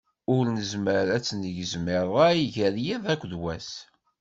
[0.35, 3.69] Ur nezmir ad tt-negzem i rray gar yiḍ akked wass.